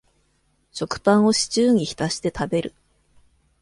[0.71, 2.73] 食パンをシチューに浸して食べる